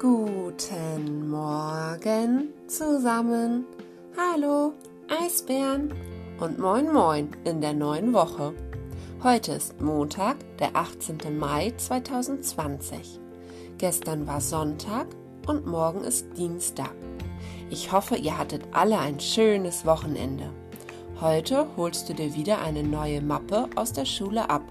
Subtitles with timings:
[0.00, 3.64] Guten Morgen zusammen.
[4.16, 4.72] Hallo,
[5.08, 5.92] Eisbären.
[6.38, 8.54] Und moin moin in der neuen Woche.
[9.24, 11.36] Heute ist Montag, der 18.
[11.36, 13.18] Mai 2020.
[13.78, 15.08] Gestern war Sonntag
[15.48, 16.94] und morgen ist Dienstag.
[17.68, 20.52] Ich hoffe, ihr hattet alle ein schönes Wochenende.
[21.20, 24.62] Heute holst du dir wieder eine neue Mappe aus der Schule ab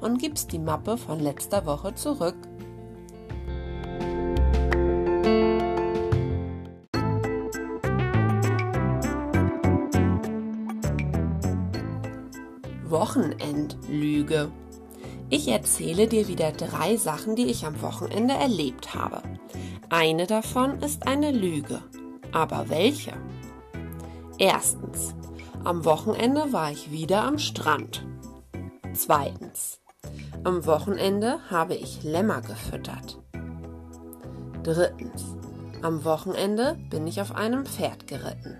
[0.00, 2.36] und gibst die Mappe von letzter Woche zurück.
[13.10, 14.52] Wochenendlüge.
[15.30, 19.20] Ich erzähle dir wieder drei Sachen, die ich am Wochenende erlebt habe.
[19.88, 21.82] Eine davon ist eine Lüge.
[22.30, 23.12] Aber welche?
[24.38, 25.16] Erstens.
[25.64, 28.06] Am Wochenende war ich wieder am Strand.
[28.92, 29.80] Zweitens.
[30.44, 33.18] Am Wochenende habe ich Lämmer gefüttert.
[34.62, 35.34] Drittens.
[35.82, 38.58] Am Wochenende bin ich auf einem Pferd geritten.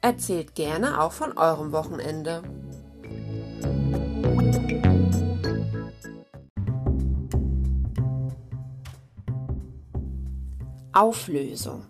[0.00, 2.42] Erzählt gerne auch von eurem Wochenende.
[10.92, 11.86] Auflösung.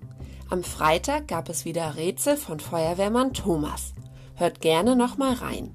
[0.50, 3.94] Am Freitag gab es wieder Rätsel von Feuerwehrmann Thomas.
[4.36, 5.74] Hört gerne nochmal rein.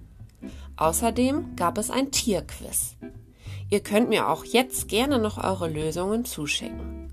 [0.77, 2.97] Außerdem gab es ein Tierquiz.
[3.69, 7.11] Ihr könnt mir auch jetzt gerne noch eure Lösungen zuschicken.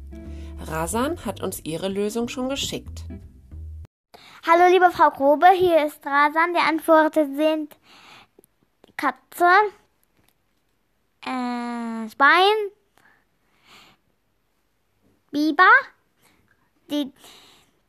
[0.60, 3.04] Rasan hat uns ihre Lösung schon geschickt.
[4.46, 6.52] Hallo liebe Frau Grobe, hier ist Rasan.
[6.52, 7.76] Die Antworten sind
[8.96, 9.48] Katze,
[11.24, 12.70] äh, Schwein,
[15.30, 15.70] Biber,
[16.92, 17.12] die,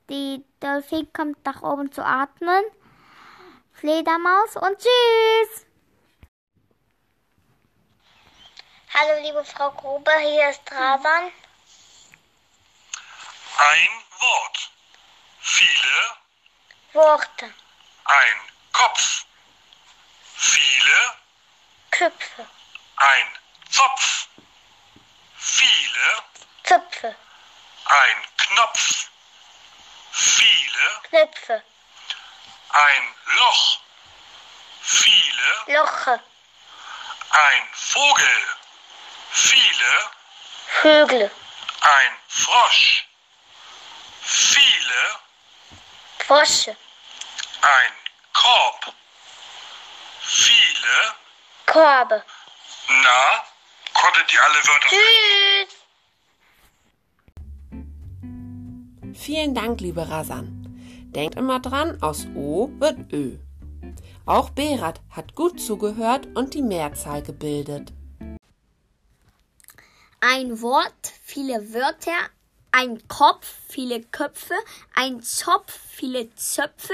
[0.09, 2.64] die Delfin kommt nach oben zu atmen,
[3.73, 5.66] Fledermaus und Tschüss.
[8.94, 11.32] Hallo liebe Frau Gruber, hier ist Rasan.
[13.58, 14.72] Ein Wort.
[15.39, 16.17] Viele.
[16.94, 17.45] Worte.
[18.06, 18.38] Ein
[18.72, 19.26] Kopf.
[20.36, 21.14] Viele.
[21.92, 22.48] Köpfe.
[22.95, 23.27] Ein
[23.70, 24.27] Zopf.
[25.36, 26.23] Viele.
[26.64, 27.16] Zöpfe.
[27.86, 29.10] Ein Knopf.
[30.11, 31.02] Viele.
[31.10, 31.64] Knöpfe.
[32.70, 33.80] Ein Loch.
[34.82, 35.80] Viele.
[35.80, 36.20] Loche.
[37.30, 38.48] Ein Vogel.
[39.32, 40.11] Viele.
[40.82, 41.32] Vögel.
[41.82, 43.05] Ein Frosch.
[44.21, 45.20] Viele.
[46.26, 46.76] Frosche.
[47.61, 47.94] Ein
[48.33, 48.94] Korb.
[50.21, 51.15] Viele.
[51.65, 52.23] Korbe.
[52.88, 53.45] Na,
[53.94, 55.52] konntet ihr alle Wörter Tschüss.
[59.26, 60.76] Vielen Dank, liebe Rasan.
[61.16, 63.38] Denkt immer dran, aus O wird Ö.
[64.26, 67.94] Auch Berat hat gut zugehört und die Mehrzahl gebildet.
[70.20, 72.20] Ein Wort, viele Wörter,
[72.73, 74.56] ein Kopf, viele Köpfe,
[74.94, 76.94] ein Zopf, viele Zöpfe,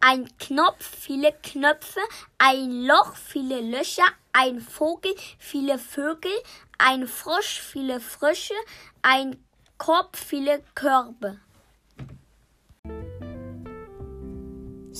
[0.00, 2.00] ein Knopf, viele Knöpfe,
[2.38, 6.32] ein Loch, viele Löcher, ein Vogel, viele Vögel,
[6.78, 8.54] ein Frosch, viele Frösche,
[9.02, 9.36] ein
[9.78, 11.38] Korb, viele Körbe.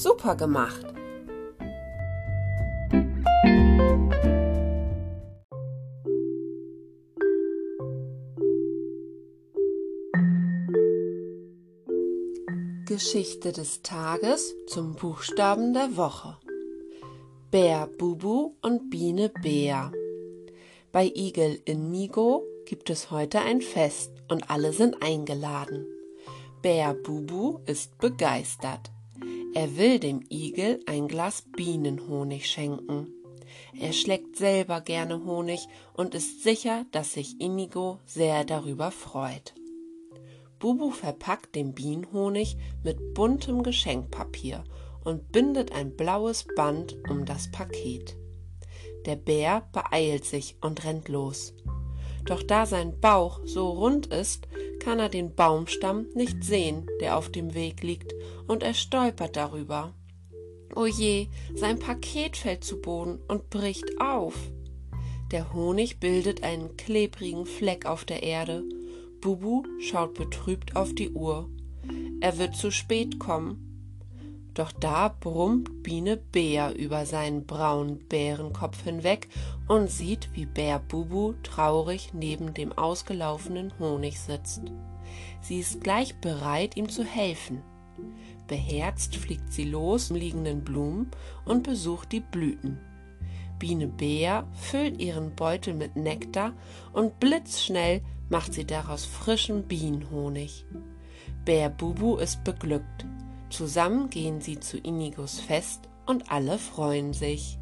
[0.00, 0.86] Super gemacht.
[12.86, 16.36] Geschichte des Tages zum Buchstaben der Woche.
[17.50, 19.90] Bär Bubu und Biene Bär.
[20.92, 25.88] Bei Igel Inigo gibt es heute ein Fest und alle sind eingeladen.
[26.62, 28.92] Bär Bubu ist begeistert.
[29.54, 33.12] Er will dem Igel ein Glas Bienenhonig schenken.
[33.78, 39.54] Er schleckt selber gerne Honig und ist sicher, dass sich Inigo sehr darüber freut.
[40.58, 44.64] Bubu verpackt den Bienenhonig mit buntem Geschenkpapier
[45.04, 48.16] und bindet ein blaues Band um das Paket.
[49.06, 51.54] Der Bär beeilt sich und rennt los.
[52.28, 54.48] Doch da sein Bauch so rund ist,
[54.80, 58.14] kann er den Baumstamm nicht sehen, der auf dem Weg liegt,
[58.46, 59.94] und er stolpert darüber.
[60.76, 64.34] O je, sein Paket fällt zu Boden und bricht auf.
[65.30, 68.62] Der Honig bildet einen klebrigen Fleck auf der Erde.
[69.22, 71.48] Bubu schaut betrübt auf die Uhr.
[72.20, 73.67] Er wird zu spät kommen.
[74.58, 79.28] Doch da brummt Biene Bär über seinen braunen Bärenkopf hinweg
[79.68, 84.62] und sieht, wie Bär Bubu traurig neben dem ausgelaufenen Honig sitzt.
[85.40, 87.62] Sie ist gleich bereit, ihm zu helfen.
[88.48, 91.08] Beherzt fliegt sie los liegenden Blumen
[91.44, 92.80] und besucht die Blüten.
[93.60, 96.52] Biene Bär füllt ihren Beutel mit Nektar
[96.92, 100.64] und blitzschnell macht sie daraus frischen Bienenhonig.
[101.44, 103.06] Bär Bubu ist beglückt.
[103.50, 107.58] Zusammen gehen sie zu Inigos Fest und alle freuen sich.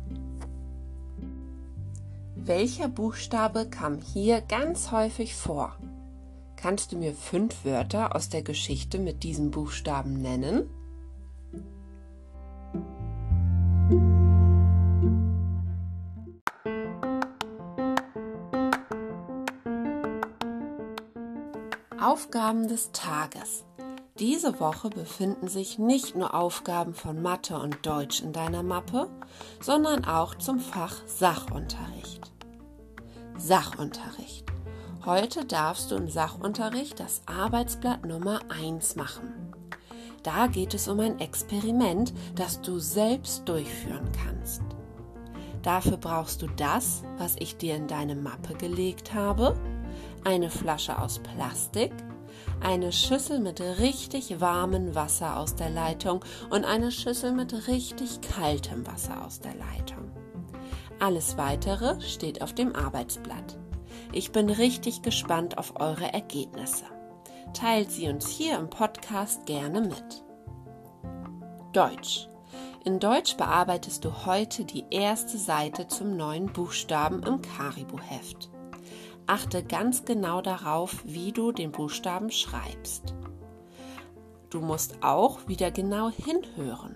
[2.34, 5.76] Welcher Buchstabe kam hier ganz häufig vor?
[6.56, 10.70] Kannst du mir fünf Wörter aus der Geschichte mit diesem Buchstaben nennen?
[22.00, 23.64] Aufgaben des Tages.
[24.18, 29.10] Diese Woche befinden sich nicht nur Aufgaben von Mathe und Deutsch in deiner Mappe,
[29.60, 32.30] sondern auch zum Fach Sachunterricht.
[33.36, 34.46] Sachunterricht.
[35.04, 39.52] Heute darfst du im Sachunterricht das Arbeitsblatt Nummer 1 machen.
[40.22, 44.62] Da geht es um ein Experiment, das du selbst durchführen kannst.
[45.62, 49.54] Dafür brauchst du das, was ich dir in deine Mappe gelegt habe,
[50.24, 51.92] eine Flasche aus Plastik,
[52.60, 58.86] eine Schüssel mit richtig warmem Wasser aus der Leitung und eine Schüssel mit richtig kaltem
[58.86, 60.10] Wasser aus der Leitung.
[60.98, 63.58] Alles weitere steht auf dem Arbeitsblatt.
[64.12, 66.84] Ich bin richtig gespannt auf eure Ergebnisse.
[67.52, 70.24] Teilt sie uns hier im Podcast gerne mit.
[71.72, 72.28] Deutsch.
[72.84, 78.48] In Deutsch bearbeitest du heute die erste Seite zum neuen Buchstaben im Karibu-Heft.
[79.28, 83.14] Achte ganz genau darauf, wie du den Buchstaben schreibst.
[84.50, 86.94] Du musst auch wieder genau hinhören.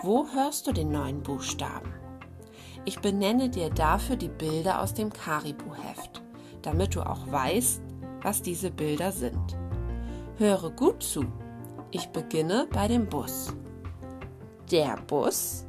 [0.00, 1.92] Wo hörst du den neuen Buchstaben?
[2.84, 6.22] Ich benenne dir dafür die Bilder aus dem Karibu-Heft,
[6.62, 7.82] damit du auch weißt,
[8.22, 9.58] was diese Bilder sind.
[10.38, 11.24] Höre gut zu.
[11.90, 13.52] Ich beginne bei dem Bus.
[14.70, 15.66] Der Bus,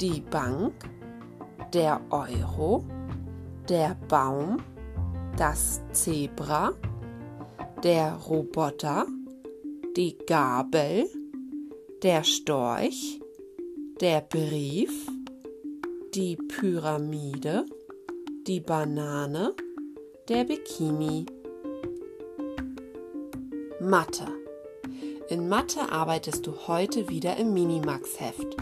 [0.00, 0.72] die Bank,
[1.74, 2.82] der Euro,
[3.68, 4.56] der Baum,
[5.36, 6.72] das Zebra,
[7.82, 9.06] der Roboter,
[9.96, 11.08] die Gabel,
[12.02, 13.20] der Storch,
[14.00, 15.08] der Brief,
[16.14, 17.64] die Pyramide,
[18.46, 19.54] die Banane,
[20.28, 21.26] der Bikini.
[23.80, 24.26] Mathe.
[25.28, 28.56] In Mathe arbeitest du heute wieder im Minimax-Heft.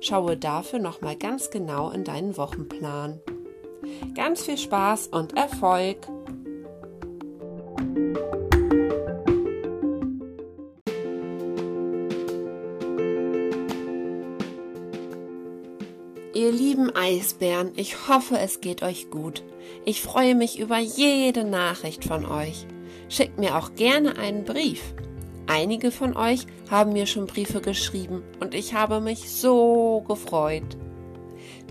[0.00, 3.20] Schaue dafür nochmal ganz genau in deinen Wochenplan.
[4.14, 5.98] Ganz viel Spaß und Erfolg!
[16.36, 19.42] Ihr lieben Eisbären, ich hoffe, es geht euch gut.
[19.86, 22.66] Ich freue mich über jede Nachricht von euch.
[23.08, 24.82] Schickt mir auch gerne einen Brief.
[25.46, 30.76] Einige von euch haben mir schon Briefe geschrieben und ich habe mich so gefreut.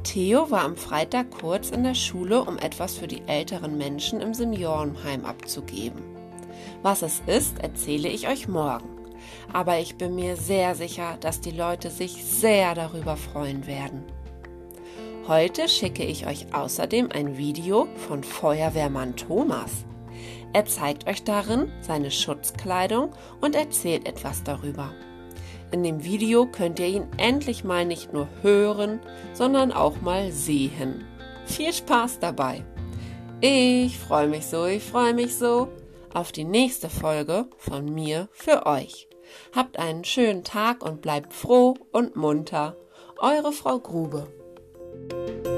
[0.04, 4.34] Theo war am Freitag kurz in der Schule, um etwas für die älteren Menschen im
[4.34, 6.02] Seniorenheim abzugeben.
[6.82, 8.90] Was es ist, erzähle ich euch morgen.
[9.54, 14.15] Aber ich bin mir sehr sicher, dass die Leute sich sehr darüber freuen werden.
[15.27, 19.83] Heute schicke ich euch außerdem ein Video von Feuerwehrmann Thomas.
[20.54, 23.12] Er zeigt euch darin seine Schutzkleidung
[23.42, 24.94] und erzählt etwas darüber.
[25.72, 29.00] In dem Video könnt ihr ihn endlich mal nicht nur hören,
[29.33, 31.04] sondern auch mal sehen.
[31.48, 32.63] Viel Spaß dabei!
[33.42, 35.70] Ich freue mich so, ich freue mich so
[36.13, 39.10] auf die nächste Folge von mir für euch.
[39.55, 42.77] Habt einen schönen Tag und bleibt froh und munter.
[43.17, 44.27] Eure Frau Grube.
[45.08, 45.55] Thank you